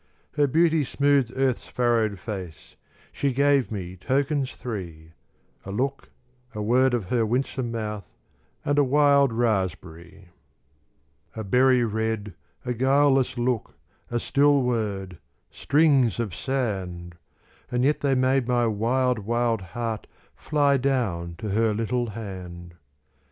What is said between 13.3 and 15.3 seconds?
look, A still word,